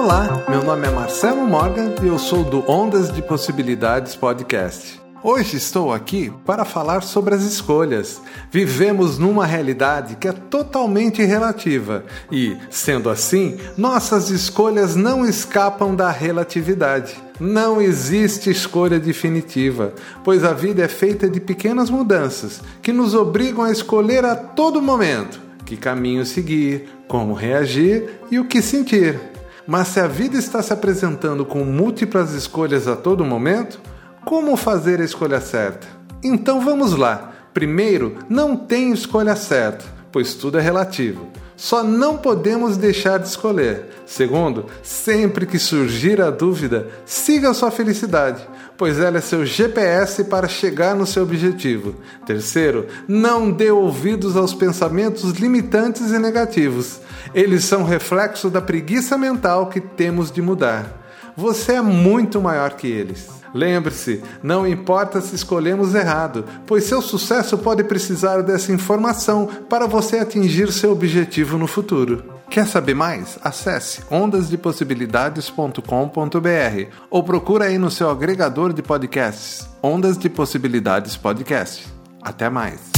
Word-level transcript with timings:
Olá, 0.00 0.44
meu 0.48 0.62
nome 0.62 0.86
é 0.86 0.90
Marcelo 0.92 1.44
Morgan 1.44 1.92
e 2.00 2.06
eu 2.06 2.20
sou 2.20 2.44
do 2.44 2.62
Ondas 2.70 3.12
de 3.12 3.20
Possibilidades 3.20 4.14
Podcast. 4.14 5.02
Hoje 5.24 5.56
estou 5.56 5.92
aqui 5.92 6.32
para 6.46 6.64
falar 6.64 7.02
sobre 7.02 7.34
as 7.34 7.42
escolhas. 7.42 8.22
Vivemos 8.48 9.18
numa 9.18 9.44
realidade 9.44 10.14
que 10.14 10.28
é 10.28 10.32
totalmente 10.32 11.20
relativa 11.24 12.04
e, 12.30 12.56
sendo 12.70 13.10
assim, 13.10 13.58
nossas 13.76 14.30
escolhas 14.30 14.94
não 14.94 15.26
escapam 15.26 15.96
da 15.96 16.12
relatividade. 16.12 17.16
Não 17.40 17.82
existe 17.82 18.50
escolha 18.50 19.00
definitiva, 19.00 19.94
pois 20.22 20.44
a 20.44 20.52
vida 20.52 20.84
é 20.84 20.88
feita 20.88 21.28
de 21.28 21.40
pequenas 21.40 21.90
mudanças 21.90 22.60
que 22.80 22.92
nos 22.92 23.16
obrigam 23.16 23.64
a 23.64 23.72
escolher 23.72 24.24
a 24.24 24.36
todo 24.36 24.80
momento 24.80 25.48
que 25.64 25.76
caminho 25.76 26.24
seguir, 26.24 26.88
como 27.06 27.34
reagir 27.34 28.20
e 28.30 28.38
o 28.38 28.46
que 28.46 28.62
sentir. 28.62 29.37
Mas 29.70 29.88
se 29.88 30.00
a 30.00 30.06
vida 30.06 30.38
está 30.38 30.62
se 30.62 30.72
apresentando 30.72 31.44
com 31.44 31.62
múltiplas 31.62 32.32
escolhas 32.32 32.88
a 32.88 32.96
todo 32.96 33.22
momento, 33.22 33.78
como 34.24 34.56
fazer 34.56 34.98
a 34.98 35.04
escolha 35.04 35.42
certa? 35.42 35.86
Então 36.24 36.62
vamos 36.62 36.96
lá. 36.96 37.32
Primeiro, 37.52 38.16
não 38.30 38.56
tem 38.56 38.90
escolha 38.92 39.36
certa, 39.36 39.84
pois 40.12 40.34
tudo 40.34 40.58
é 40.58 40.60
relativo. 40.60 41.28
Só 41.56 41.82
não 41.82 42.16
podemos 42.16 42.76
deixar 42.76 43.18
de 43.18 43.26
escolher. 43.26 43.86
Segundo, 44.06 44.66
sempre 44.82 45.44
que 45.44 45.58
surgir 45.58 46.20
a 46.20 46.30
dúvida, 46.30 46.88
siga 47.04 47.50
a 47.50 47.54
sua 47.54 47.70
felicidade, 47.70 48.46
pois 48.76 48.98
ela 48.98 49.18
é 49.18 49.20
seu 49.20 49.44
GPS 49.44 50.24
para 50.24 50.46
chegar 50.46 50.94
no 50.94 51.04
seu 51.04 51.24
objetivo. 51.24 51.96
Terceiro, 52.24 52.86
não 53.08 53.50
dê 53.50 53.72
ouvidos 53.72 54.36
aos 54.36 54.54
pensamentos 54.54 55.32
limitantes 55.32 56.12
e 56.12 56.18
negativos. 56.18 57.00
Eles 57.34 57.64
são 57.64 57.82
reflexo 57.82 58.48
da 58.48 58.62
preguiça 58.62 59.18
mental 59.18 59.68
que 59.68 59.80
temos 59.80 60.30
de 60.30 60.40
mudar. 60.40 61.07
Você 61.38 61.72
é 61.74 61.80
muito 61.80 62.40
maior 62.40 62.72
que 62.72 62.88
eles. 62.88 63.28
Lembre-se, 63.54 64.20
não 64.42 64.66
importa 64.66 65.20
se 65.20 65.36
escolhemos 65.36 65.94
errado, 65.94 66.44
pois 66.66 66.82
seu 66.82 67.00
sucesso 67.00 67.56
pode 67.56 67.84
precisar 67.84 68.42
dessa 68.42 68.72
informação 68.72 69.48
para 69.70 69.86
você 69.86 70.18
atingir 70.18 70.72
seu 70.72 70.90
objetivo 70.90 71.56
no 71.56 71.68
futuro. 71.68 72.24
Quer 72.50 72.66
saber 72.66 72.94
mais? 72.94 73.38
Acesse 73.40 74.02
ondasdepossibilidades.com.br 74.10 76.92
ou 77.08 77.22
procura 77.22 77.66
aí 77.66 77.78
no 77.78 77.92
seu 77.92 78.10
agregador 78.10 78.72
de 78.72 78.82
podcasts 78.82 79.68
Ondas 79.80 80.18
de 80.18 80.28
Possibilidades 80.28 81.16
Podcast. 81.16 81.86
Até 82.20 82.50
mais. 82.50 82.97